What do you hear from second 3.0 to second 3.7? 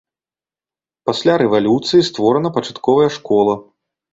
школу.